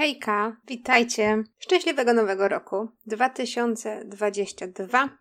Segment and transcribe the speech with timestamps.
[0.00, 1.44] Hejka, witajcie.
[1.58, 5.18] Szczęśliwego nowego roku 2022.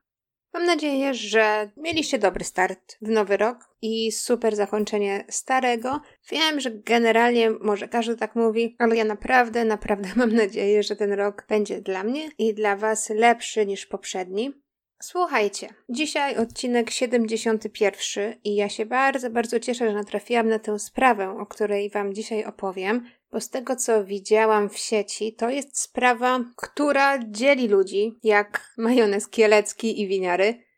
[0.53, 6.01] Mam nadzieję, że mieliście dobry start w nowy rok i super zakończenie starego.
[6.31, 11.13] Wiem, że generalnie może każdy tak mówi, ale ja naprawdę, naprawdę mam nadzieję, że ten
[11.13, 14.53] rok będzie dla mnie i dla Was lepszy niż poprzedni.
[15.01, 21.37] Słuchajcie, dzisiaj odcinek 71 i ja się bardzo, bardzo cieszę, że natrafiłam na tę sprawę,
[21.39, 26.39] o której Wam dzisiaj opowiem, bo z tego co widziałam w sieci, to jest sprawa,
[26.55, 30.69] która dzieli ludzi, jak majonez kielecki i winiary.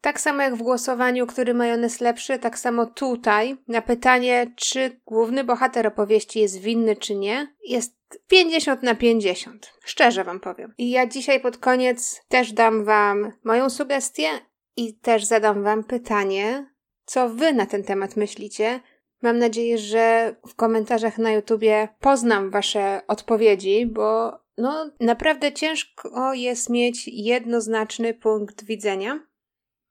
[0.00, 5.44] Tak samo jak w głosowaniu, który majonez lepszy, tak samo tutaj na pytanie, czy główny
[5.44, 9.72] bohater opowieści jest winny czy nie, jest 50 na 50.
[9.84, 10.74] Szczerze wam powiem.
[10.78, 14.28] I ja dzisiaj pod koniec też dam wam moją sugestię
[14.76, 16.70] i też zadam wam pytanie,
[17.04, 18.80] co wy na ten temat myślicie.
[19.22, 26.70] Mam nadzieję, że w komentarzach na YouTubie poznam wasze odpowiedzi, bo no naprawdę ciężko jest
[26.70, 29.20] mieć jednoznaczny punkt widzenia.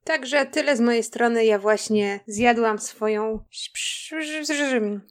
[0.04, 1.46] Także tyle z mojej strony.
[1.46, 3.40] Ja właśnie zjadłam swoją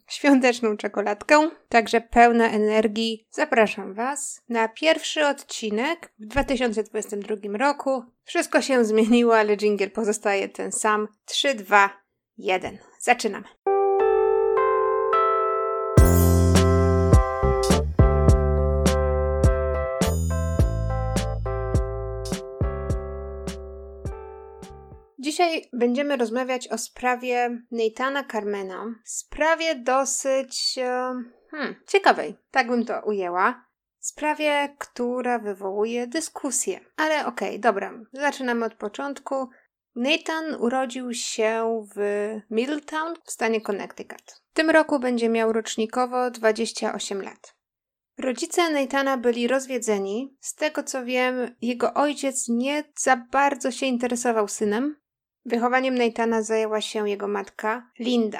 [0.07, 3.27] świąteczną czekoladkę, także pełna energii.
[3.29, 8.03] Zapraszam Was na pierwszy odcinek w 2022 roku.
[8.23, 11.07] Wszystko się zmieniło, ale jingle pozostaje ten sam.
[11.25, 11.89] 3, 2,
[12.37, 12.77] 1.
[12.99, 13.78] Zaczynamy.
[25.29, 28.85] Dzisiaj będziemy rozmawiać o sprawie Neitana Carmena.
[29.05, 31.13] Sprawie dosyć e,
[31.51, 33.65] hmm, ciekawej, tak bym to ujęła.
[33.99, 36.79] Sprawie, która wywołuje dyskusję.
[36.97, 39.49] Ale okej, okay, dobra, zaczynamy od początku.
[39.95, 41.99] Nathan urodził się w
[42.49, 44.41] Middletown w stanie Connecticut.
[44.51, 47.55] W tym roku będzie miał rocznikowo 28 lat.
[48.17, 50.37] Rodzice Nathana byli rozwiedzeni.
[50.39, 54.95] Z tego co wiem, jego ojciec nie za bardzo się interesował synem,
[55.45, 58.39] Wychowaniem Nathana zajęła się jego matka, Linda.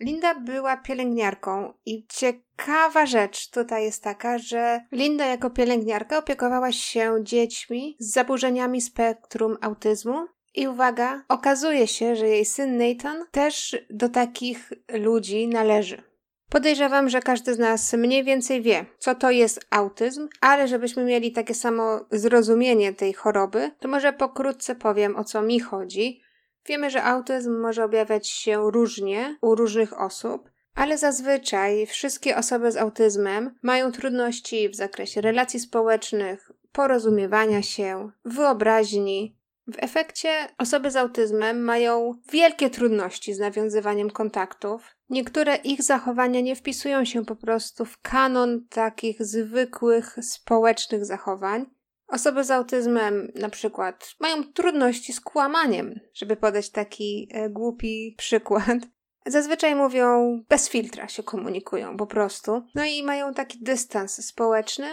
[0.00, 7.16] Linda była pielęgniarką i ciekawa rzecz tutaj jest taka, że Linda jako pielęgniarka opiekowała się
[7.22, 10.26] dziećmi z zaburzeniami spektrum autyzmu.
[10.54, 16.02] I uwaga, okazuje się, że jej syn Nathan też do takich ludzi należy.
[16.50, 21.32] Podejrzewam, że każdy z nas mniej więcej wie, co to jest autyzm, ale żebyśmy mieli
[21.32, 26.20] takie samo zrozumienie tej choroby, to może pokrótce powiem o co mi chodzi,
[26.68, 32.76] Wiemy, że autyzm może objawiać się różnie u różnych osób, ale zazwyczaj wszystkie osoby z
[32.76, 39.36] autyzmem mają trudności w zakresie relacji społecznych, porozumiewania się, wyobraźni.
[39.66, 40.28] W efekcie
[40.58, 44.96] osoby z autyzmem mają wielkie trudności z nawiązywaniem kontaktów.
[45.10, 51.66] Niektóre ich zachowania nie wpisują się po prostu w kanon takich zwykłych społecznych zachowań,
[52.08, 58.78] Osoby z autyzmem na przykład mają trudności z kłamaniem, żeby podać taki e, głupi przykład.
[59.26, 62.62] Zazwyczaj mówią bez filtra się komunikują po prostu.
[62.74, 64.86] No i mają taki dystans społeczny.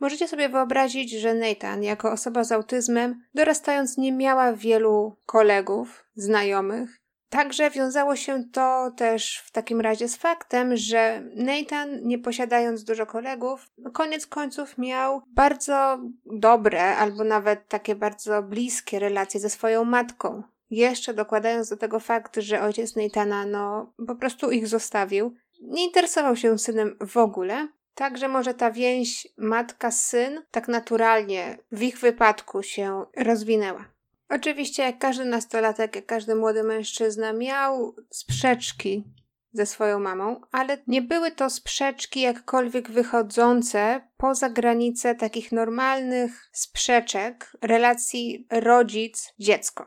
[0.00, 7.00] Możecie sobie wyobrazić, że Nathan, jako osoba z autyzmem, dorastając nie miała wielu kolegów, znajomych,
[7.28, 13.06] Także wiązało się to też w takim razie z faktem, że Nathan, nie posiadając dużo
[13.06, 20.42] kolegów, koniec końców miał bardzo dobre albo nawet takie bardzo bliskie relacje ze swoją matką.
[20.70, 25.34] Jeszcze dokładając do tego fakt, że ojciec Nathana no po prostu ich zostawił.
[25.62, 31.98] Nie interesował się synem w ogóle, Także może ta więź matka-syn tak naturalnie w ich
[31.98, 33.84] wypadku się rozwinęła.
[34.28, 39.04] Oczywiście, jak każdy nastolatek, jak każdy młody mężczyzna, miał sprzeczki
[39.52, 47.52] ze swoją mamą, ale nie były to sprzeczki jakkolwiek wychodzące poza granice takich normalnych sprzeczek
[47.62, 49.86] relacji rodzic-dziecko.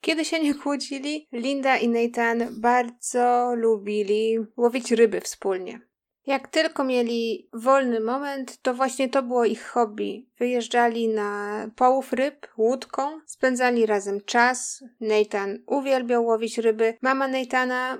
[0.00, 5.91] Kiedy się nie kłócili, Linda i Nathan bardzo lubili łowić ryby wspólnie.
[6.26, 10.26] Jak tylko mieli wolny moment, to właśnie to było ich hobby.
[10.38, 14.84] Wyjeżdżali na połów ryb łódką, spędzali razem czas.
[15.00, 16.94] Nathan uwielbiał łowić ryby.
[17.00, 17.98] Mama Nathana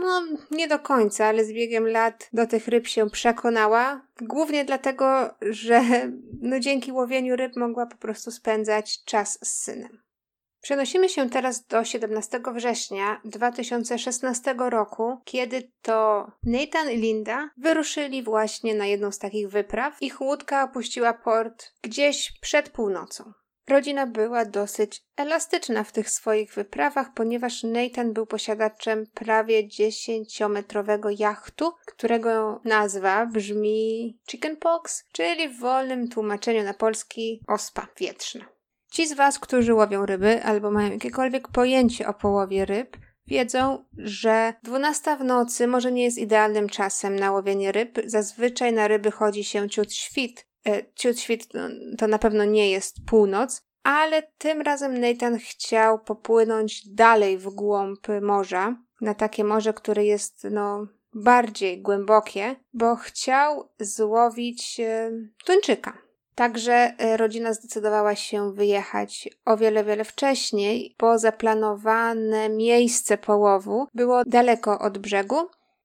[0.00, 4.06] no, nie do końca, ale z biegiem lat do tych ryb się przekonała.
[4.20, 5.82] Głównie dlatego, że
[6.40, 10.05] no, dzięki łowieniu ryb mogła po prostu spędzać czas z synem.
[10.62, 18.74] Przenosimy się teraz do 17 września 2016 roku, kiedy to Nathan i Linda wyruszyli właśnie
[18.74, 19.96] na jedną z takich wypraw.
[20.00, 23.32] Ich łódka opuściła port gdzieś przed północą.
[23.68, 31.72] Rodzina była dosyć elastyczna w tych swoich wyprawach, ponieważ Nathan był posiadaczem prawie 10-metrowego jachtu,
[31.86, 38.55] którego nazwa brzmi chickenpox, czyli w wolnym tłumaczeniu na polski ospa wietrzna.
[38.90, 42.96] Ci z Was, którzy łowią ryby albo mają jakiekolwiek pojęcie o połowie ryb,
[43.26, 47.98] wiedzą, że 12 w nocy może nie jest idealnym czasem na łowienie ryb.
[48.04, 50.46] Zazwyczaj na ryby chodzi się ciut świt.
[50.66, 51.58] E, ciut świt to,
[51.98, 58.06] to na pewno nie jest północ, ale tym razem Nathan chciał popłynąć dalej w głąb
[58.22, 65.10] morza, na takie morze, które jest no bardziej głębokie, bo chciał złowić e,
[65.44, 66.05] tuńczyka.
[66.36, 74.24] Także e, rodzina zdecydowała się wyjechać o wiele, wiele wcześniej, bo zaplanowane miejsce połowu było
[74.24, 75.36] daleko od brzegu,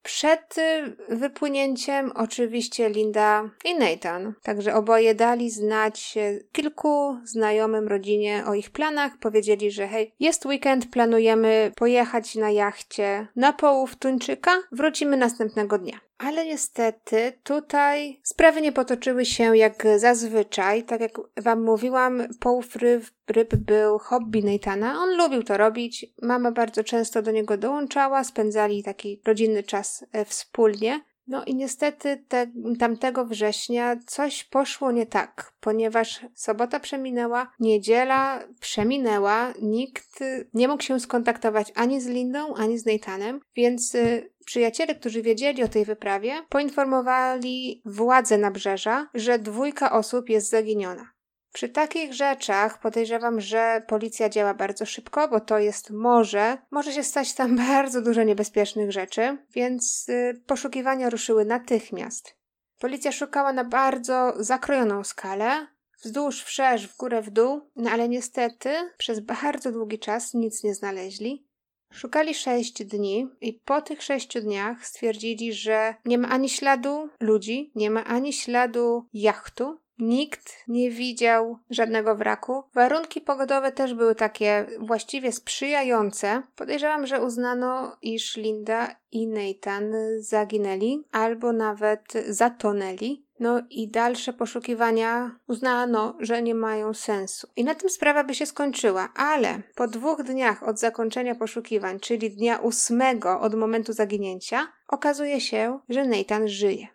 [0.03, 6.17] przed y, wypłynięciem oczywiście Linda i Nathan, także oboje dali znać
[6.51, 9.17] kilku znajomym rodzinie o ich planach.
[9.17, 15.99] Powiedzieli, że hej, jest weekend, planujemy pojechać na jachcie na połów Tuńczyka, wrócimy następnego dnia.
[16.21, 20.83] Ale niestety tutaj sprawy nie potoczyły się jak zazwyczaj.
[20.83, 24.99] Tak jak wam mówiłam, połów ryb, ryb był hobby Nathana.
[25.03, 26.05] On lubił to robić.
[26.21, 28.23] Mama bardzo często do niego dołączała.
[28.23, 31.01] Spędzali taki rodzinny czas e, wspólnie.
[31.27, 32.47] No i niestety te,
[32.79, 40.19] tamtego września coś poszło nie tak, ponieważ sobota przeminęła, niedziela przeminęła, nikt
[40.53, 45.63] nie mógł się skontaktować ani z Lindą, ani z Nathanem, więc y, Przyjaciele, którzy wiedzieli
[45.63, 51.11] o tej wyprawie, poinformowali władze nabrzeża, że dwójka osób jest zaginiona.
[51.53, 56.57] Przy takich rzeczach podejrzewam, że policja działa bardzo szybko, bo to jest morze.
[56.71, 62.35] Może się stać tam bardzo dużo niebezpiecznych rzeczy, więc y, poszukiwania ruszyły natychmiast.
[62.79, 65.67] Policja szukała na bardzo zakrojoną skalę,
[66.03, 70.75] wzdłuż, wszerz, w górę, w dół, no ale niestety przez bardzo długi czas nic nie
[70.75, 71.47] znaleźli.
[71.91, 77.71] Szukali sześć dni i po tych sześciu dniach stwierdzili, że nie ma ani śladu ludzi,
[77.75, 82.63] nie ma ani śladu jachtu, Nikt nie widział żadnego wraku.
[82.73, 86.43] Warunki pogodowe też były takie właściwie sprzyjające.
[86.55, 93.25] Podejrzewam, że uznano, iż Linda i Nathan zaginęli albo nawet zatonęli.
[93.41, 97.47] No i dalsze poszukiwania uznano, że nie mają sensu.
[97.55, 102.31] I na tym sprawa by się skończyła, ale po dwóch dniach od zakończenia poszukiwań, czyli
[102.31, 106.87] dnia ósmego od momentu zaginięcia, okazuje się, że Nathan żyje.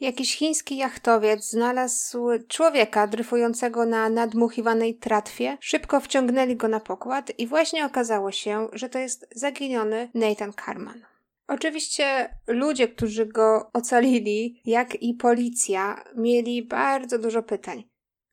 [0.00, 5.58] Jakiś chiński jachtowiec znalazł człowieka dryfującego na nadmuchiwanej tratwie.
[5.60, 11.11] Szybko wciągnęli go na pokład i właśnie okazało się, że to jest zaginiony Nathan Carman.
[11.54, 17.84] Oczywiście ludzie, którzy go ocalili, jak i policja, mieli bardzo dużo pytań.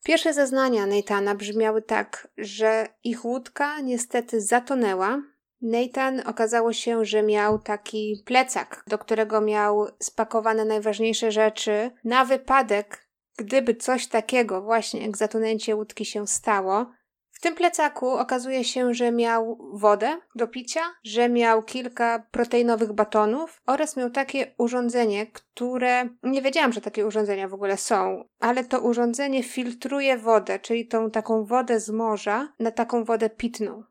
[0.04, 5.22] Pierwsze zeznania Nathana brzmiały tak, że ich łódka niestety zatonęła,
[5.62, 13.08] Nathan okazało się, że miał taki plecak, do którego miał spakowane najważniejsze rzeczy na wypadek,
[13.38, 16.92] gdyby coś takiego właśnie jak zatonęcie łódki się stało.
[17.40, 23.62] W tym plecaku okazuje się, że miał wodę do picia, że miał kilka proteinowych batonów
[23.66, 28.80] oraz miał takie urządzenie, które nie wiedziałam, że takie urządzenia w ogóle są, ale to
[28.80, 33.82] urządzenie filtruje wodę, czyli tą taką wodę z morza na taką wodę pitną.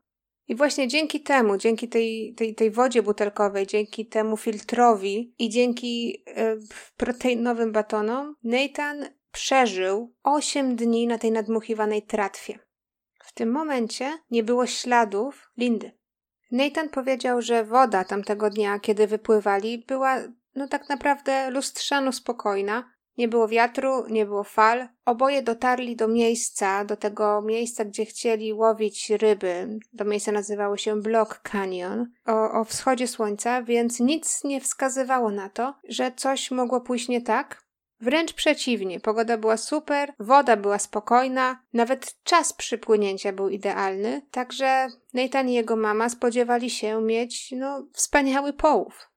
[0.48, 6.24] I właśnie dzięki temu, dzięki tej, tej, tej wodzie butelkowej, dzięki temu filtrowi i dzięki
[6.26, 6.56] e,
[6.96, 12.69] proteinowym batonom, Nathan przeżył 8 dni na tej nadmuchiwanej tratwie.
[13.30, 15.92] W tym momencie nie było śladów Lindy.
[16.50, 20.16] Nathan powiedział, że woda tamtego dnia, kiedy wypływali, była
[20.54, 24.88] no tak naprawdę lustrzano spokojna, nie było wiatru, nie było fal.
[25.04, 29.78] Oboje dotarli do miejsca, do tego miejsca, gdzie chcieli łowić ryby.
[29.98, 35.48] To miejsce nazywało się Block Canyon, o, o wschodzie słońca, więc nic nie wskazywało na
[35.48, 37.69] to, że coś mogło pójść nie tak.
[38.00, 45.48] Wręcz przeciwnie, pogoda była super, woda była spokojna, nawet czas przypłynięcia był idealny, także Nathan
[45.48, 49.10] i jego mama spodziewali się mieć, no, wspaniały połów.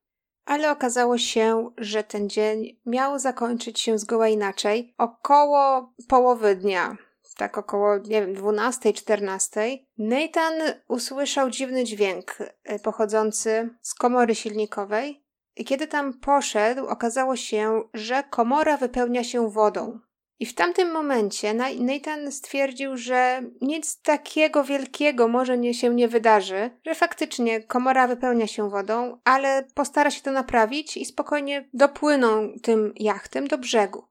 [0.45, 4.93] Ale okazało się, że ten dzień miał zakończyć się zgoła inaczej.
[4.97, 6.97] Około połowy dnia,
[7.37, 10.53] tak około, nie wiem, 12, 14, Nathan
[10.87, 15.22] usłyszał dziwny dźwięk e, pochodzący z komory silnikowej.
[15.65, 19.99] Kiedy tam poszedł, okazało się, że komora wypełnia się wodą.
[20.39, 26.95] I w tamtym momencie Nathan stwierdził, że nic takiego wielkiego może się nie wydarzy, że
[26.95, 33.47] faktycznie komora wypełnia się wodą, ale postara się to naprawić i spokojnie dopłyną tym jachtem
[33.47, 34.03] do brzegu.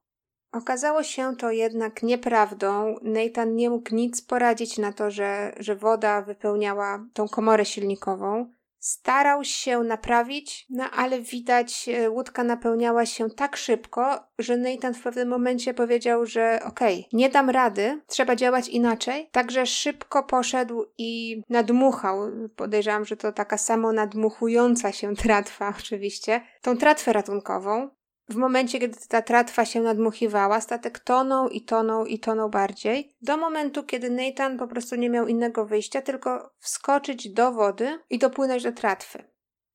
[0.51, 2.95] Okazało się to jednak nieprawdą.
[3.01, 8.53] Nathan nie mógł nic poradzić na to, że, że woda wypełniała tą komorę silnikową.
[8.83, 15.03] Starał się naprawić, no ale widać, e, łódka napełniała się tak szybko, że Nathan w
[15.03, 19.29] pewnym momencie powiedział, że okej, okay, nie dam rady, trzeba działać inaczej.
[19.31, 22.17] Także szybko poszedł i nadmuchał.
[22.55, 27.89] Podejrzewam, że to taka samo nadmuchująca się tratwa, oczywiście, tą tratwę ratunkową.
[28.33, 33.37] W momencie, kiedy ta tratwa się nadmuchiwała, statek tonął i tonął i tonął bardziej, do
[33.37, 38.63] momentu, kiedy Nathan po prostu nie miał innego wyjścia, tylko wskoczyć do wody i dopłynąć
[38.63, 39.23] do tratwy.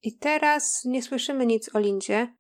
[0.03, 2.35] I teraz nie słyszymy nic o Lindzie.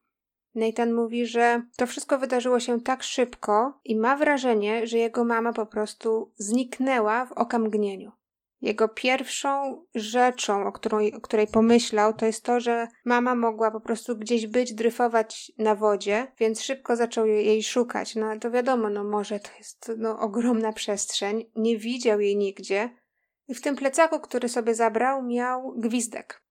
[0.54, 5.52] Nathan mówi, że to wszystko wydarzyło się tak szybko i ma wrażenie, że jego mama
[5.52, 8.12] po prostu zniknęła w okamgnieniu.
[8.60, 13.80] Jego pierwszą rzeczą, o której, o której pomyślał, to jest to, że mama mogła po
[13.80, 18.14] prostu gdzieś być, dryfować na wodzie, więc szybko zaczął jej szukać.
[18.14, 22.90] No to wiadomo, no może to jest no, ogromna przestrzeń, nie widział jej nigdzie.
[23.48, 26.42] I w tym plecaku, który sobie zabrał, miał gwizdek.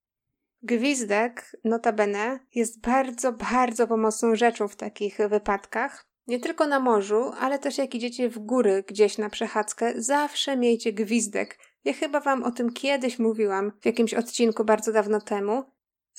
[0.62, 6.08] Gwizdek, notabene, jest bardzo, bardzo pomocną rzeczą w takich wypadkach.
[6.28, 10.94] Nie tylko na morzu, ale też jak idziecie w góry gdzieś na przechadzkę, zawsze miejcie
[10.94, 11.60] gwizdek.
[11.86, 15.64] Ja chyba wam o tym kiedyś mówiłam w jakimś odcinku bardzo dawno temu.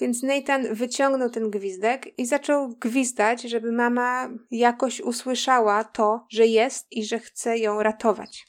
[0.01, 6.87] Więc Nathan wyciągnął ten gwizdek i zaczął gwizdać, żeby mama jakoś usłyszała to, że jest
[6.91, 8.49] i że chce ją ratować.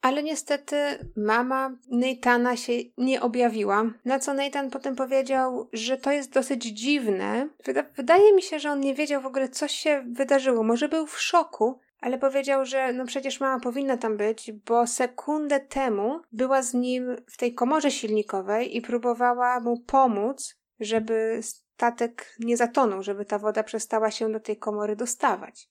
[0.00, 0.76] Ale niestety
[1.16, 7.48] mama Nathana się nie objawiła, na co Nathan potem powiedział, że to jest dosyć dziwne.
[7.64, 10.62] Wyda wydaje mi się, że on nie wiedział w ogóle, co się wydarzyło.
[10.62, 15.60] Może był w szoku, ale powiedział, że no przecież mama powinna tam być, bo sekundę
[15.60, 22.56] temu była z nim w tej komorze silnikowej i próbowała mu pomóc, żeby statek nie
[22.56, 25.70] zatonął, żeby ta woda przestała się do tej komory dostawać.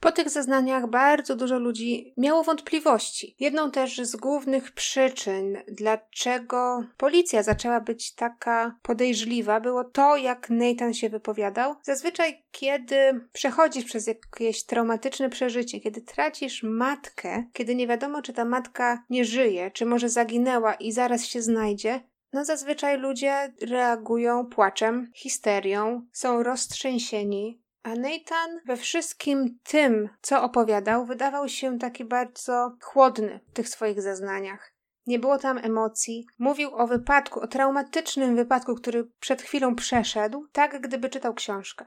[0.00, 3.36] Po tych zeznaniach bardzo dużo ludzi miało wątpliwości.
[3.40, 10.94] Jedną też z głównych przyczyn, dlaczego policja zaczęła być taka podejrzliwa, było to, jak Nathan
[10.94, 11.74] się wypowiadał.
[11.82, 12.96] Zazwyczaj, kiedy
[13.32, 19.24] przechodzisz przez jakieś traumatyczne przeżycie, kiedy tracisz matkę, kiedy nie wiadomo, czy ta matka nie
[19.24, 22.00] żyje, czy może zaginęła i zaraz się znajdzie,
[22.32, 31.06] no zazwyczaj ludzie reagują płaczem, histerią, są roztrzęsieni, a Nathan we wszystkim tym, co opowiadał,
[31.06, 34.72] wydawał się taki bardzo chłodny w tych swoich zeznaniach.
[35.06, 36.26] Nie było tam emocji.
[36.38, 41.84] Mówił o wypadku, o traumatycznym wypadku, który przed chwilą przeszedł, tak gdyby czytał książkę.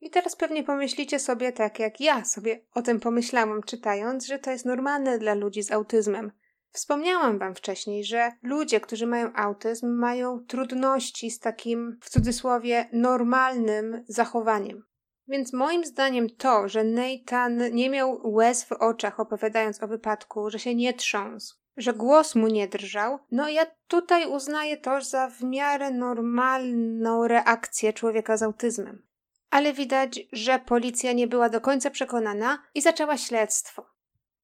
[0.00, 4.50] I teraz pewnie pomyślicie sobie, tak jak ja sobie o tym pomyślałam czytając, że to
[4.50, 6.32] jest normalne dla ludzi z autyzmem.
[6.70, 14.04] Wspomniałam Wam wcześniej, że ludzie, którzy mają autyzm, mają trudności z takim, w cudzysłowie, normalnym
[14.08, 14.91] zachowaniem.
[15.32, 20.58] Więc moim zdaniem to, że Nathan nie miał łez w oczach opowiadając o wypadku, że
[20.58, 25.42] się nie trząsł, że głos mu nie drżał, no ja tutaj uznaję to za w
[25.42, 29.06] miarę normalną reakcję człowieka z autyzmem.
[29.50, 33.86] Ale widać, że policja nie była do końca przekonana i zaczęła śledztwo.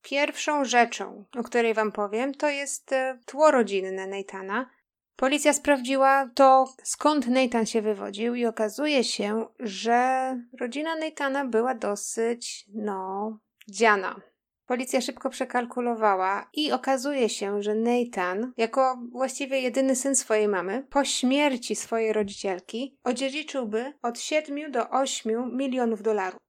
[0.02, 4.71] Pierwszą rzeczą, o której wam powiem, to jest e, tło rodzinne Nathana,
[5.20, 12.66] Policja sprawdziła to, skąd Nathan się wywodził, i okazuje się, że rodzina Nathana była dosyć,
[12.75, 14.20] no, dziana.
[14.66, 21.04] Policja szybko przekalkulowała i okazuje się, że Nathan, jako właściwie jedyny syn swojej mamy, po
[21.04, 26.48] śmierci swojej rodzicielki, odziedziczyłby od 7 do 8 milionów dolarów.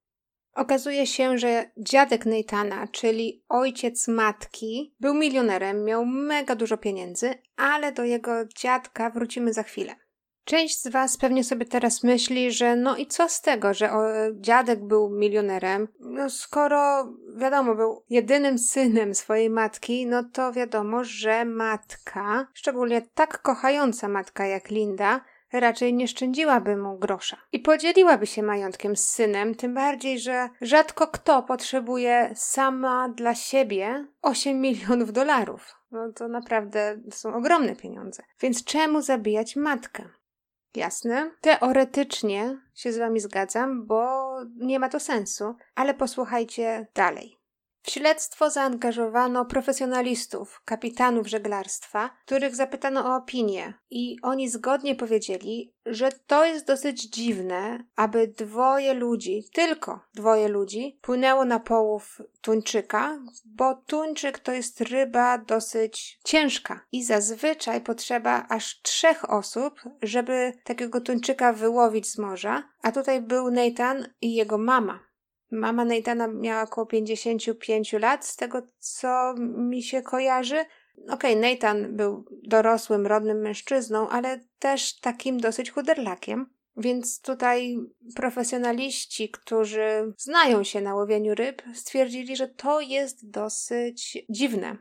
[0.60, 7.92] Okazuje się, że dziadek Nathana, czyli ojciec matki, był milionerem, miał mega dużo pieniędzy, ale
[7.92, 9.96] do jego dziadka wrócimy za chwilę.
[10.46, 14.02] Część z Was pewnie sobie teraz myśli, że no i co z tego, że o,
[14.34, 15.88] dziadek był milionerem?
[16.00, 23.42] No skoro wiadomo, był jedynym synem swojej matki, no to wiadomo, że matka, szczególnie tak
[23.42, 25.22] kochająca matka jak Linda,
[25.54, 31.08] raczej nie szczędziłaby mu grosza i podzieliłaby się majątkiem z synem, tym bardziej, że rzadko
[31.08, 35.76] kto potrzebuje sama dla siebie 8 milionów dolarów.
[35.92, 38.24] No to naprawdę są ogromne pieniądze.
[38.42, 40.10] Więc czemu zabijać matkę?
[40.76, 47.39] Jasne, teoretycznie się z wami zgadzam, bo nie ma to sensu, ale posłuchajcie dalej.
[47.90, 56.12] W śledztwo zaangażowano profesjonalistów, kapitanów żeglarstwa, których zapytano o opinię, i oni zgodnie powiedzieli, że
[56.28, 63.76] to jest dosyć dziwne, aby dwoje ludzi, tylko dwoje ludzi, płynęło na połów tuńczyka, bo
[63.76, 71.54] tuńczyk to jest ryba dosyć ciężka i zazwyczaj potrzeba aż trzech osób, żeby takiego tuńczyka
[71.54, 75.09] wyłowić z morza, a tutaj był Nathan i jego mama.
[75.52, 80.66] Mama Neitana miała około 55 lat, z tego co mi się kojarzy.
[81.10, 86.50] Okej, okay, Nathan był dorosłym, rodnym mężczyzną, ale też takim dosyć chuderlakiem.
[86.78, 87.78] Więc tutaj
[88.16, 94.78] profesjonaliści, którzy znają się na łowieniu ryb, stwierdzili, że to jest dosyć dziwne.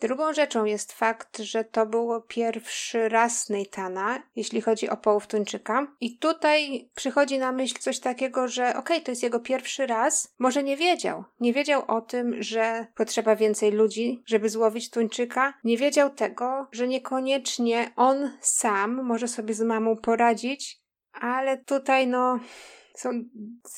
[0.00, 5.86] Drugą rzeczą jest fakt, że to było pierwszy raz Neitana, jeśli chodzi o połów tuńczyka.
[6.00, 10.34] I tutaj przychodzi na myśl coś takiego, że okej, okay, to jest jego pierwszy raz.
[10.38, 11.24] Może nie wiedział.
[11.40, 15.54] Nie wiedział o tym, że potrzeba więcej ludzi, żeby złowić tuńczyka.
[15.64, 20.80] Nie wiedział tego, że niekoniecznie on sam może sobie z mamą poradzić.
[21.12, 22.40] Ale tutaj no
[22.96, 23.10] są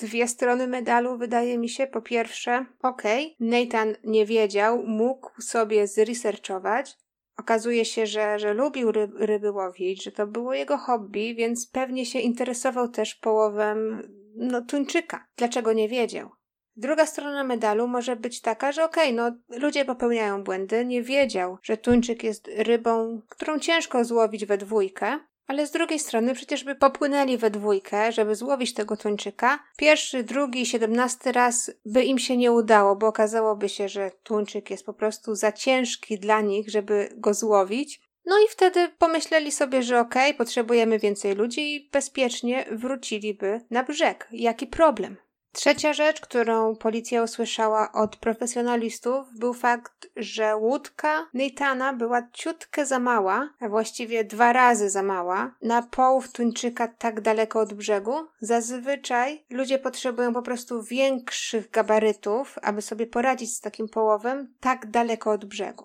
[0.01, 1.87] dwie strony medalu, wydaje mi się.
[1.87, 6.97] Po pierwsze, okej, okay, Nathan nie wiedział, mógł sobie zresearchować.
[7.37, 12.07] Okazuje się, że, że lubił ryb, ryby łowić, że to było jego hobby, więc pewnie
[12.07, 14.03] się interesował też połowem
[14.35, 15.27] no, tuńczyka.
[15.37, 16.31] Dlaczego nie wiedział?
[16.77, 21.59] Druga strona medalu może być taka, że okej, okay, no ludzie popełniają błędy, nie wiedział,
[21.63, 26.75] że tuńczyk jest rybą, którą ciężko złowić we dwójkę, ale z drugiej strony przecież by
[26.75, 29.59] popłynęli we dwójkę, żeby złowić tego tuńczyka.
[29.77, 34.87] Pierwszy, drugi, siedemnasty raz by im się nie udało, bo okazałoby się, że tuńczyk jest
[34.87, 38.01] po prostu za ciężki dla nich, żeby go złowić.
[38.27, 43.85] No i wtedy pomyśleli sobie, że okej, okay, potrzebujemy więcej ludzi i bezpiecznie wróciliby na
[43.85, 44.29] brzeg.
[44.33, 45.17] Jaki problem?
[45.59, 52.99] Trzecia rzecz, którą policja usłyszała od profesjonalistów, był fakt, że łódka Neitana była ciutkę za
[52.99, 58.13] mała, a właściwie dwa razy za mała, na połów tuńczyka tak daleko od brzegu.
[58.41, 65.31] Zazwyczaj ludzie potrzebują po prostu większych gabarytów, aby sobie poradzić z takim połowem tak daleko
[65.31, 65.85] od brzegu.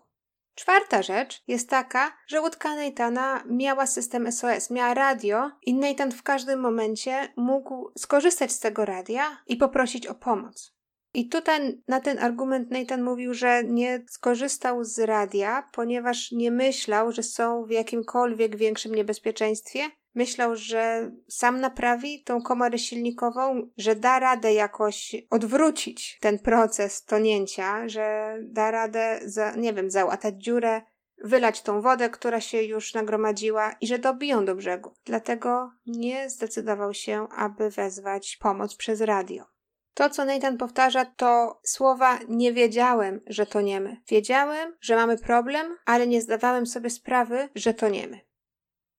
[0.55, 6.23] Czwarta rzecz jest taka, że łódka Neitana miała system SOS, miała radio i Nathan w
[6.23, 10.73] każdym momencie mógł skorzystać z tego radia i poprosić o pomoc.
[11.13, 17.11] I tutaj na ten argument Nathan mówił, że nie skorzystał z radia, ponieważ nie myślał,
[17.11, 24.19] że są w jakimkolwiek większym niebezpieczeństwie myślał, że sam naprawi tą komorę silnikową, że da
[24.19, 30.81] radę jakoś odwrócić ten proces tonięcia, że da radę, za, nie wiem, załatać dziurę,
[31.23, 34.93] wylać tą wodę, która się już nagromadziła i że dobiją do brzegu.
[35.05, 39.53] Dlatego nie zdecydował się, aby wezwać pomoc przez radio.
[39.93, 43.97] To, co Nathan powtarza, to słowa nie wiedziałem, że toniemy.
[44.07, 48.21] Wiedziałem, że mamy problem, ale nie zdawałem sobie sprawy, że toniemy.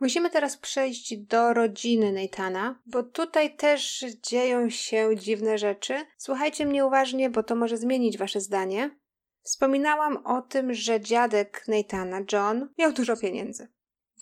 [0.05, 5.95] Musimy teraz przejść do rodziny Neitana, bo tutaj też dzieją się dziwne rzeczy.
[6.19, 8.99] Słuchajcie mnie uważnie, bo to może zmienić wasze zdanie.
[9.43, 13.69] Wspominałam o tym, że dziadek Neitana, John, miał dużo pieniędzy.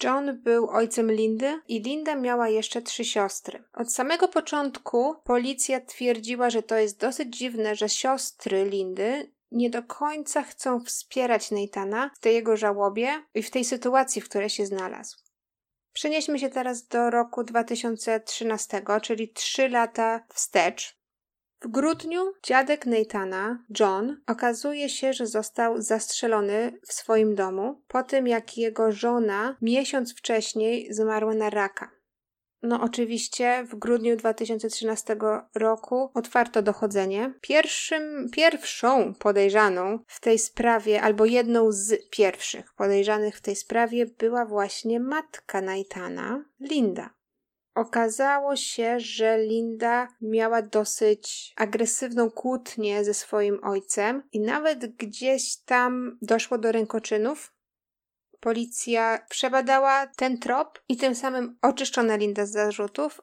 [0.02, 3.64] John był ojcem Lindy i Linda miała jeszcze trzy siostry.
[3.74, 9.82] Od samego początku policja twierdziła, że to jest dosyć dziwne, że siostry Lindy nie do
[9.82, 14.66] końca chcą wspierać Neitana w tej jego żałobie i w tej sytuacji, w której się
[14.66, 15.31] znalazł.
[15.92, 21.02] Przenieśmy się teraz do roku 2013, czyli 3 lata wstecz.
[21.60, 28.26] W grudniu dziadek Nathana, John, okazuje się, że został zastrzelony w swoim domu po tym,
[28.26, 31.90] jak jego żona miesiąc wcześniej zmarła na raka.
[32.62, 35.16] No, oczywiście w grudniu 2013
[35.54, 37.34] roku otwarto dochodzenie.
[37.40, 44.46] Pierwszym, pierwszą podejrzaną w tej sprawie, albo jedną z pierwszych podejrzanych w tej sprawie była
[44.46, 47.10] właśnie matka Naitana, Linda.
[47.74, 56.18] Okazało się, że Linda miała dosyć agresywną kłótnię ze swoim ojcem i nawet gdzieś tam
[56.22, 57.52] doszło do rękoczynów,
[58.42, 63.20] Policja przebadała ten trop i tym samym oczyszczono Linda z zarzutów,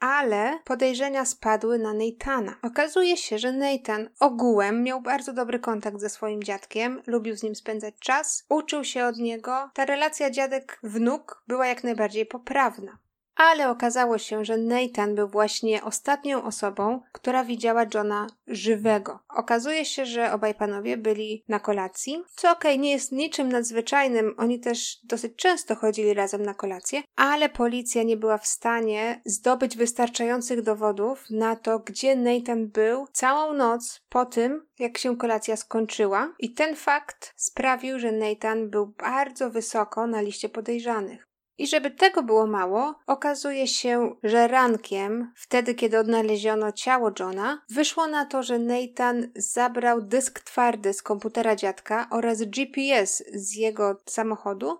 [0.00, 2.56] ale podejrzenia spadły na Neitana.
[2.62, 7.54] Okazuje się, że Nathan ogółem miał bardzo dobry kontakt ze swoim dziadkiem, lubił z nim
[7.54, 9.70] spędzać czas, uczył się od niego.
[9.74, 12.98] Ta relacja dziadek-wnuk była jak najbardziej poprawna.
[13.36, 19.18] Ale okazało się, że Nathan był właśnie ostatnią osobą, która widziała Johna żywego.
[19.28, 24.34] Okazuje się, że obaj panowie byli na kolacji, co okej, okay, nie jest niczym nadzwyczajnym,
[24.38, 29.76] oni też dosyć często chodzili razem na kolację, ale policja nie była w stanie zdobyć
[29.76, 36.34] wystarczających dowodów na to, gdzie Nathan był całą noc po tym, jak się kolacja skończyła,
[36.38, 41.31] i ten fakt sprawił, że Nathan był bardzo wysoko na liście podejrzanych.
[41.62, 48.06] I żeby tego było mało, okazuje się, że rankiem, wtedy kiedy odnaleziono ciało Johna, wyszło
[48.06, 54.78] na to, że Nathan zabrał dysk twardy z komputera dziadka oraz GPS z jego samochodu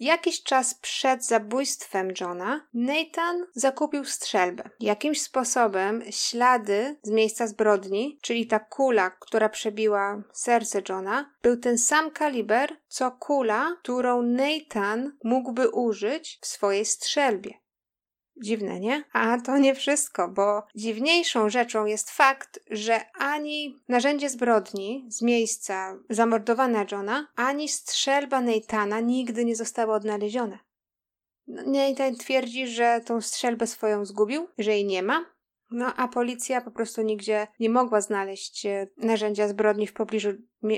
[0.00, 4.70] Jakiś czas przed zabójstwem Johna, Nathan zakupił strzelbę.
[4.80, 11.78] Jakimś sposobem ślady z miejsca zbrodni, czyli ta kula, która przebiła serce Johna, był ten
[11.78, 17.54] sam kaliber, co kula, którą Nathan mógłby użyć w swojej strzelbie.
[18.40, 19.04] Dziwne, nie?
[19.12, 25.98] A to nie wszystko, bo dziwniejszą rzeczą jest fakt, że ani narzędzie zbrodni z miejsca
[26.10, 30.58] zamordowania Johna, ani strzelba Nathana nigdy nie zostały odnalezione.
[31.46, 35.24] No, Nathan twierdzi, że tą strzelbę swoją zgubił, że jej nie ma,
[35.70, 40.28] no a policja po prostu nigdzie nie mogła znaleźć e, narzędzia zbrodni w pobliżu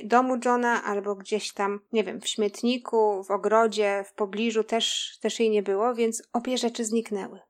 [0.04, 5.40] domu Johna albo gdzieś tam, nie wiem, w śmietniku, w ogrodzie, w pobliżu też, też
[5.40, 7.40] jej nie było, więc obie rzeczy zniknęły.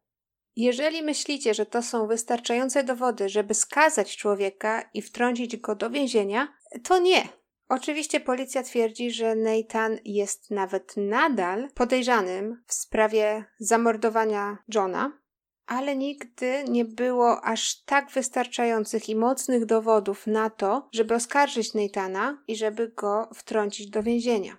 [0.57, 6.49] Jeżeli myślicie, że to są wystarczające dowody, żeby skazać człowieka i wtrącić go do więzienia,
[6.85, 7.29] to nie.
[7.69, 15.19] Oczywiście policja twierdzi, że Nathan jest nawet nadal podejrzanym w sprawie zamordowania Johna,
[15.67, 22.43] ale nigdy nie było aż tak wystarczających i mocnych dowodów na to, żeby oskarżyć Nathana
[22.49, 24.57] i żeby go wtrącić do więzienia.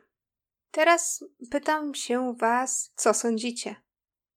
[0.71, 3.82] Teraz pytam się Was, co sądzicie?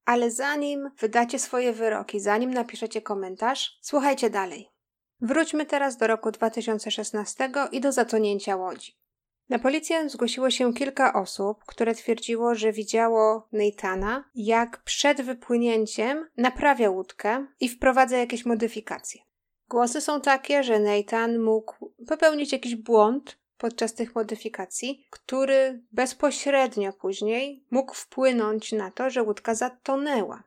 [0.07, 4.69] Ale zanim wydacie swoje wyroki, zanim napiszecie komentarz, słuchajcie dalej.
[5.21, 8.97] Wróćmy teraz do roku 2016 i do zatonięcia łodzi.
[9.49, 16.91] Na policję zgłosiło się kilka osób, które twierdziło, że widziało Neitana, jak przed wypłynięciem naprawia
[16.91, 19.21] łódkę i wprowadza jakieś modyfikacje.
[19.69, 27.65] Głosy są takie, że Nathan mógł popełnić jakiś błąd podczas tych modyfikacji, który bezpośrednio później
[27.71, 30.43] mógł wpłynąć na to, że łódka zatonęła.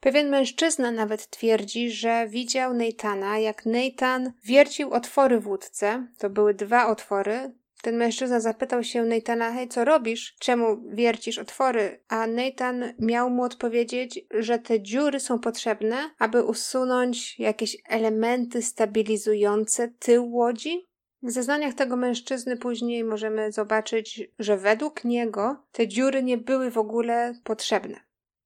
[0.00, 6.06] Pewien mężczyzna nawet twierdzi, że widział Neitana, jak Nathan wiercił otwory w łódce.
[6.18, 7.54] To były dwa otwory.
[7.82, 10.36] Ten mężczyzna zapytał się Neitana, hej, co robisz?
[10.38, 12.00] Czemu wiercisz otwory?
[12.08, 19.88] A Nathan miał mu odpowiedzieć, że te dziury są potrzebne, aby usunąć jakieś elementy stabilizujące
[19.88, 20.86] tył łodzi.
[21.24, 26.78] W zeznaniach tego mężczyzny później możemy zobaczyć, że według niego te dziury nie były w
[26.78, 28.00] ogóle potrzebne.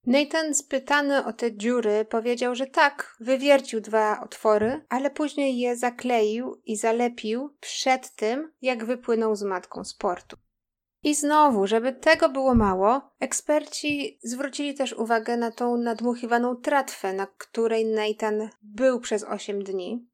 [0.06, 6.60] Nathan spytany o te dziury powiedział, że tak, wywiercił dwa otwory, ale później je zakleił
[6.66, 10.36] i zalepił przed tym, jak wypłynął z matką z portu.
[11.02, 17.26] I znowu, żeby tego było mało, eksperci zwrócili też uwagę na tą nadmuchiwaną tratwę, na
[17.26, 20.08] której Nathan był przez 8 dni.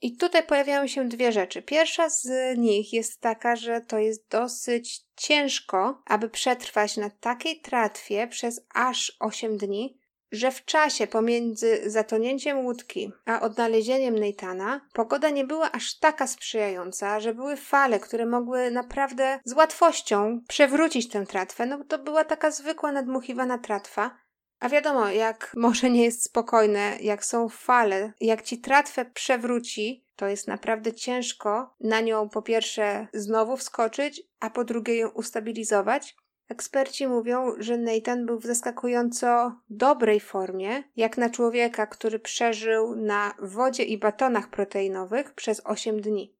[0.00, 1.62] I tutaj pojawiają się dwie rzeczy.
[1.62, 8.28] Pierwsza z nich jest taka, że to jest dosyć ciężko, aby przetrwać na takiej tratwie
[8.28, 9.98] przez aż 8 dni,
[10.32, 17.20] że w czasie pomiędzy zatonięciem łódki a odnalezieniem Neitana pogoda nie była aż taka sprzyjająca,
[17.20, 21.66] że były fale, które mogły naprawdę z łatwością przewrócić tę tratwę.
[21.66, 24.23] No to była taka zwykła nadmuchiwana tratwa.
[24.64, 30.28] A wiadomo, jak morze nie jest spokojne, jak są fale, jak ci tratwę przewróci, to
[30.28, 36.16] jest naprawdę ciężko na nią po pierwsze znowu wskoczyć, a po drugie ją ustabilizować.
[36.48, 43.34] Eksperci mówią, że Nathan był w zaskakująco dobrej formie, jak na człowieka, który przeżył na
[43.38, 46.34] wodzie i batonach proteinowych przez 8 dni.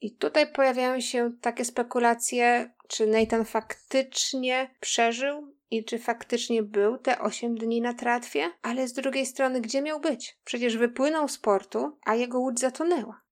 [0.00, 7.20] I tutaj pojawiają się takie spekulacje, czy Nathan faktycznie przeżył i czy faktycznie był te
[7.20, 10.38] 8 dni na tratwie, ale z drugiej strony, gdzie miał być?
[10.44, 13.26] Przecież wypłynął z portu, a jego łódź zatonęła.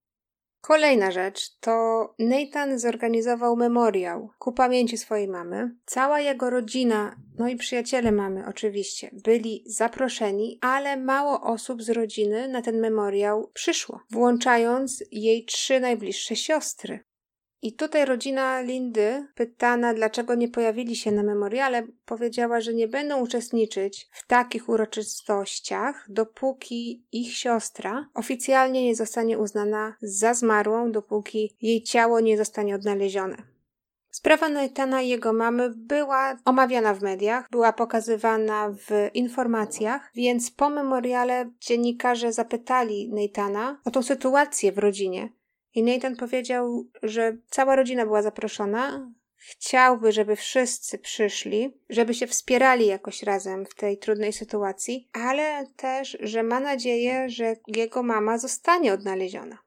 [0.61, 1.73] Kolejna rzecz to
[2.19, 5.75] Nathan zorganizował memoriał ku pamięci swojej mamy.
[5.85, 12.47] Cała jego rodzina, no i przyjaciele mamy oczywiście, byli zaproszeni, ale mało osób z rodziny
[12.47, 16.99] na ten memoriał przyszło, włączając jej trzy najbliższe siostry.
[17.65, 23.19] I tutaj rodzina Lindy, pytana dlaczego nie pojawili się na memoriale, powiedziała, że nie będą
[23.19, 31.83] uczestniczyć w takich uroczystościach, dopóki ich siostra oficjalnie nie zostanie uznana za zmarłą, dopóki jej
[31.83, 33.37] ciało nie zostanie odnalezione.
[34.09, 40.69] Sprawa Nathana i jego mamy była omawiana w mediach, była pokazywana w informacjach, więc po
[40.69, 45.29] memoriale dziennikarze zapytali Nathana o tą sytuację w rodzinie
[45.75, 49.11] i Nathan powiedział, że cała rodzina była zaproszona.
[49.35, 56.17] Chciałby, żeby wszyscy przyszli, żeby się wspierali jakoś razem w tej trudnej sytuacji, ale też,
[56.19, 59.57] że ma nadzieję, że jego mama zostanie odnaleziona.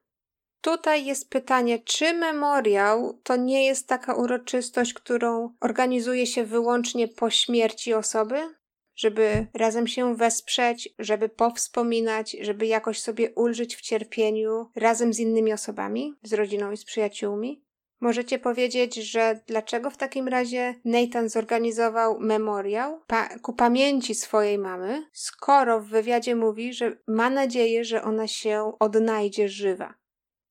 [0.61, 7.29] Tutaj jest pytanie, czy memoriał to nie jest taka uroczystość, którą organizuje się wyłącznie po
[7.29, 8.58] śmierci osoby?
[8.99, 15.53] Żeby razem się wesprzeć, żeby powspominać, żeby jakoś sobie ulżyć w cierpieniu razem z innymi
[15.53, 17.63] osobami, z rodziną i z przyjaciółmi.
[18.01, 25.07] Możecie powiedzieć, że dlaczego w takim razie Nathan zorganizował memoriał pa- ku pamięci swojej mamy,
[25.13, 29.93] skoro w wywiadzie mówi, że ma nadzieję, że ona się odnajdzie żywa.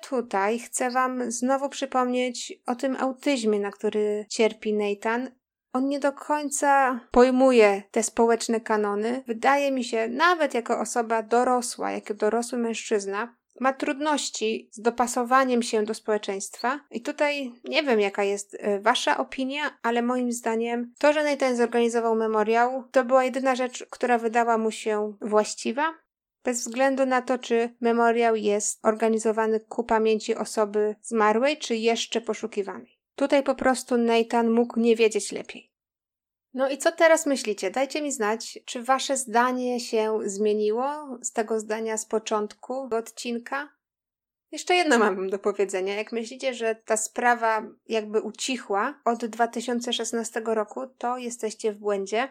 [0.03, 5.31] Tutaj chcę Wam znowu przypomnieć o tym autyzmie, na który cierpi Nathan.
[5.73, 9.25] On nie do końca pojmuje te społeczne kanony.
[9.27, 15.85] Wydaje mi się, nawet jako osoba dorosła, jako dorosły mężczyzna, ma trudności z dopasowaniem się
[15.85, 16.81] do społeczeństwa.
[16.91, 21.57] I tutaj nie wiem, jaka jest y, Wasza opinia, ale moim zdaniem to, że Nathan
[21.57, 25.95] zorganizował memoriał, to była jedyna rzecz, która wydała mu się właściwa.
[26.45, 32.98] Bez względu na to, czy memoriał jest organizowany ku pamięci osoby zmarłej, czy jeszcze poszukiwanej.
[33.19, 35.73] Tutaj po prostu Nathan mógł nie wiedzieć lepiej.
[36.55, 37.71] No i co teraz myślicie?
[37.71, 43.69] Dajcie mi znać, czy wasze zdanie się zmieniło z tego zdania z początku odcinka?
[44.53, 45.95] Jeszcze jedno mam do powiedzenia.
[45.95, 52.29] Jak myślicie, że ta sprawa jakby ucichła od 2016 roku, to jesteście w błędzie.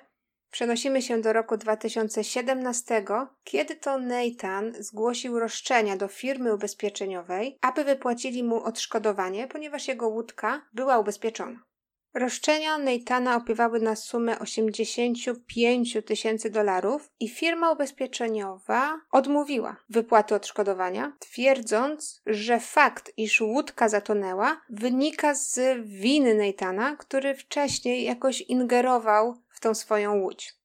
[0.52, 3.06] Przenosimy się do roku 2017,
[3.44, 10.62] kiedy to Nathan zgłosił roszczenia do firmy ubezpieczeniowej, aby wypłacili mu odszkodowanie, ponieważ jego łódka
[10.74, 11.68] była ubezpieczona.
[12.14, 22.22] Roszczenia Neitana opiewały na sumę 85 tysięcy dolarów i firma ubezpieczeniowa odmówiła wypłaty odszkodowania, twierdząc,
[22.26, 29.76] że fakt, iż łódka zatonęła, wynika z winy Neitana, który wcześniej jakoś ingerował w tą
[29.76, 30.56] swoją łódź.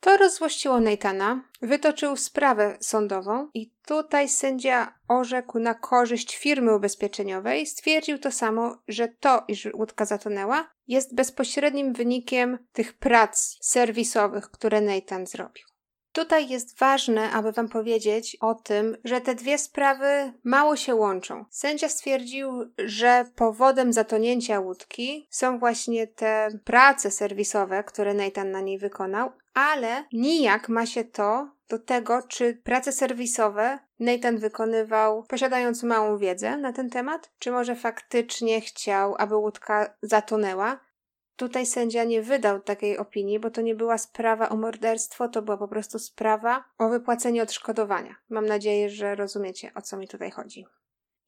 [0.00, 7.66] To rozzłościło Neitana, wytoczył sprawę sądową i tutaj sędzia orzekł na korzyść firmy ubezpieczeniowej.
[7.66, 14.80] Stwierdził to samo, że to, iż łódka zatonęła, jest bezpośrednim wynikiem tych prac serwisowych, które
[14.80, 15.67] Nathan zrobił.
[16.18, 21.44] Tutaj jest ważne, aby Wam powiedzieć o tym, że te dwie sprawy mało się łączą.
[21.50, 28.78] Sędzia stwierdził, że powodem zatonięcia łódki są właśnie te prace serwisowe, które Nathan na niej
[28.78, 36.18] wykonał, ale nijak ma się to do tego, czy prace serwisowe Nathan wykonywał posiadając małą
[36.18, 40.80] wiedzę na ten temat, czy może faktycznie chciał, aby łódka zatonęła.
[41.38, 45.56] Tutaj sędzia nie wydał takiej opinii, bo to nie była sprawa o morderstwo, to była
[45.56, 48.14] po prostu sprawa o wypłacenie odszkodowania.
[48.28, 50.66] Mam nadzieję, że rozumiecie, o co mi tutaj chodzi.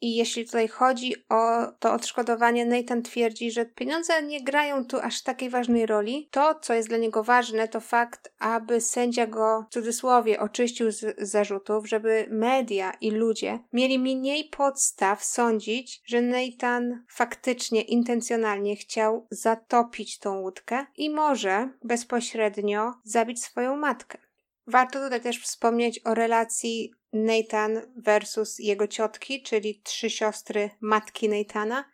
[0.01, 5.23] I jeśli tutaj chodzi o to odszkodowanie, Nathan twierdzi, że pieniądze nie grają tu aż
[5.23, 6.29] takiej ważnej roli.
[6.31, 11.15] To, co jest dla niego ważne, to fakt, aby sędzia go w cudzysłowie oczyścił z
[11.19, 20.19] zarzutów, żeby media i ludzie mieli mniej podstaw sądzić, że Nathan faktycznie, intencjonalnie chciał zatopić
[20.19, 24.30] tą łódkę i może bezpośrednio zabić swoją matkę.
[24.71, 31.85] Warto tutaj też wspomnieć o relacji Nathan versus jego ciotki, czyli trzy siostry matki Nathana.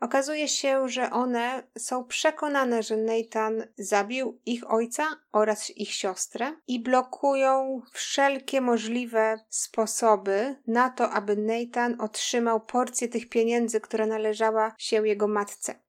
[0.00, 6.80] Okazuje się, że one są przekonane, że Nathan zabił ich ojca oraz ich siostrę i
[6.80, 15.06] blokują wszelkie możliwe sposoby na to, aby Nathan otrzymał porcję tych pieniędzy, która należała się
[15.06, 15.83] jego matce.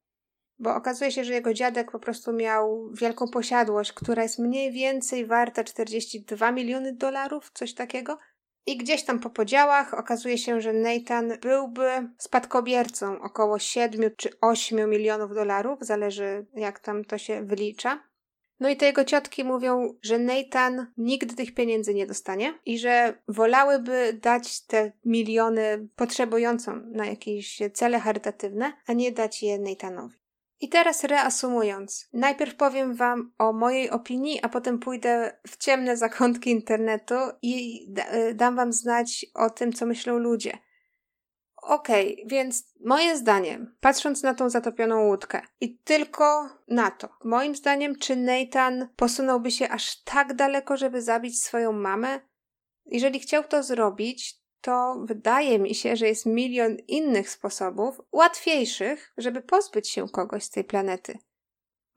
[0.60, 5.26] Bo okazuje się, że jego dziadek po prostu miał wielką posiadłość, która jest mniej więcej
[5.26, 8.18] warta 42 miliony dolarów, coś takiego.
[8.66, 14.90] I gdzieś tam po podziałach okazuje się, że Nathan byłby spadkobiercą około 7 czy 8
[14.90, 18.04] milionów dolarów, zależy jak tam to się wylicza.
[18.60, 23.22] No i te jego ciotki mówią, że Nathan nigdy tych pieniędzy nie dostanie i że
[23.28, 30.25] wolałyby dać te miliony potrzebującym na jakieś cele charytatywne, a nie dać je Nathanowi.
[30.60, 36.52] I teraz reasumując, najpierw powiem Wam o mojej opinii, a potem pójdę w ciemne zakątki
[36.52, 40.58] internetu i y, dam Wam znać o tym, co myślą ludzie.
[41.56, 47.56] Okej, okay, więc moje zdaniem, patrząc na tą zatopioną łódkę i tylko na to, moim
[47.56, 52.20] zdaniem, czy Nathan posunąłby się aż tak daleko, żeby zabić swoją mamę?
[52.86, 59.42] Jeżeli chciał to zrobić, to wydaje mi się, że jest milion innych sposobów, łatwiejszych, żeby
[59.42, 61.18] pozbyć się kogoś z tej planety.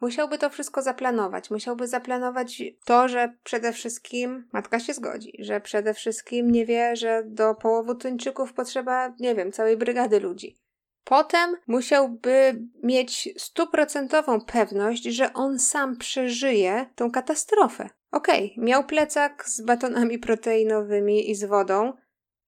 [0.00, 1.50] Musiałby to wszystko zaplanować.
[1.50, 7.22] Musiałby zaplanować to, że przede wszystkim matka się zgodzi, że przede wszystkim nie wie, że
[7.26, 10.56] do połowu tuńczyków potrzeba, nie wiem, całej brygady ludzi.
[11.04, 17.90] Potem musiałby mieć stuprocentową pewność, że on sam przeżyje tą katastrofę.
[18.12, 21.92] Okej, okay, miał plecak z batonami proteinowymi i z wodą,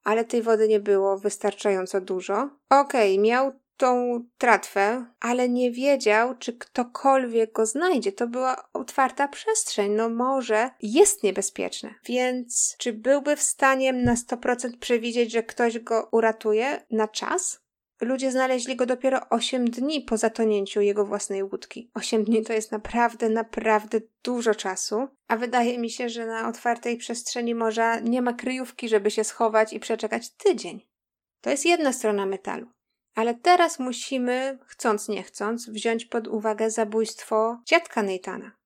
[0.05, 2.51] ale tej wody nie było wystarczająco dużo.
[2.71, 8.13] Okej, okay, miał tą tratwę, ale nie wiedział, czy ktokolwiek go znajdzie.
[8.13, 9.93] To była otwarta przestrzeń.
[9.93, 11.95] No może jest niebezpieczne.
[12.05, 17.61] Więc czy byłby w stanie na 100% przewidzieć, że ktoś go uratuje na czas?
[18.01, 21.91] Ludzie znaleźli go dopiero 8 dni po zatonięciu jego własnej łódki.
[21.95, 26.97] 8 dni to jest naprawdę, naprawdę dużo czasu, a wydaje mi się, że na otwartej
[26.97, 30.87] przestrzeni morza nie ma kryjówki, żeby się schować i przeczekać tydzień.
[31.41, 32.67] To jest jedna strona metalu.
[33.15, 38.60] Ale teraz musimy, chcąc nie chcąc, wziąć pod uwagę zabójstwo dziadka Neitana.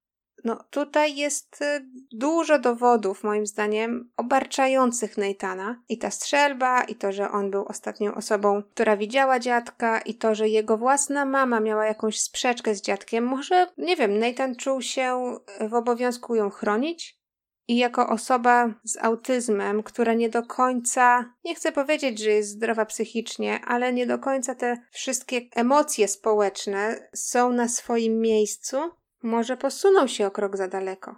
[0.44, 5.82] No tutaj jest y, dużo dowodów, moim zdaniem, obarczających Neitana.
[5.88, 10.34] I ta strzelba, i to, że on był ostatnią osobą, która widziała dziadka, i to,
[10.34, 13.24] że jego własna mama miała jakąś sprzeczkę z dziadkiem.
[13.24, 15.36] Może, nie wiem, Nathan czuł się
[15.68, 17.24] w obowiązku ją chronić?
[17.68, 22.86] I jako osoba z autyzmem, która nie do końca, nie chcę powiedzieć, że jest zdrowa
[22.86, 28.76] psychicznie, ale nie do końca te wszystkie emocje społeczne są na swoim miejscu,
[29.24, 31.16] może posunął się o krok za daleko.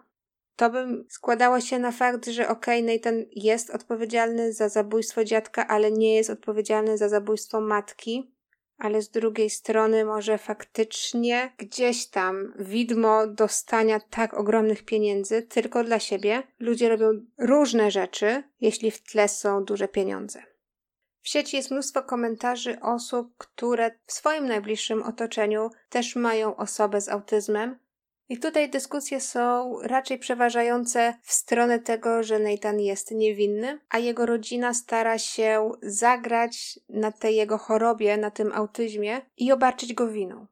[0.57, 5.67] To by składało się na fakt, że okej, okay, Nathan jest odpowiedzialny za zabójstwo dziadka,
[5.67, 8.33] ale nie jest odpowiedzialny za zabójstwo matki,
[8.79, 15.99] ale z drugiej strony może faktycznie gdzieś tam widmo dostania tak ogromnych pieniędzy tylko dla
[15.99, 16.43] siebie.
[16.61, 20.43] Ludzie robią różne rzeczy, jeśli w tle są duże pieniądze.
[21.23, 27.09] W sieci jest mnóstwo komentarzy osób, które w swoim najbliższym otoczeniu też mają osobę z
[27.09, 27.79] autyzmem,
[28.29, 34.27] i tutaj dyskusje są raczej przeważające w stronę tego, że Nathan jest niewinny, a jego
[34.27, 40.47] rodzina stara się zagrać na tej jego chorobie, na tym autyzmie i obarczyć go winą.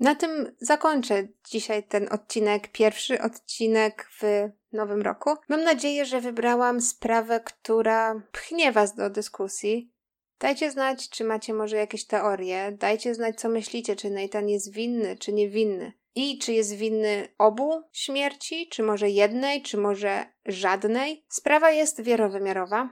[0.00, 5.30] na tym zakończę dzisiaj ten odcinek, pierwszy odcinek w nowym roku.
[5.48, 9.92] Mam nadzieję, że wybrałam sprawę, która pchnie Was do dyskusji.
[10.40, 12.72] Dajcie znać, czy macie może jakieś teorie.
[12.72, 15.92] Dajcie znać, co myślicie, czy Nathan jest winny, czy niewinny.
[16.14, 21.24] I czy jest winny obu śmierci, czy może jednej, czy może żadnej.
[21.28, 22.90] Sprawa jest wielowymiarowa.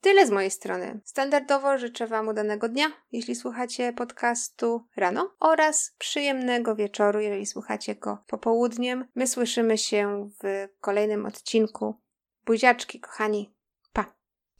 [0.00, 1.00] Tyle z mojej strony.
[1.04, 8.18] Standardowo życzę Wam udanego dnia, jeśli słuchacie podcastu rano, oraz przyjemnego wieczoru, jeżeli słuchacie go
[8.26, 9.04] popołudniem.
[9.14, 11.94] My słyszymy się w kolejnym odcinku.
[12.46, 13.57] Buziaczki, kochani.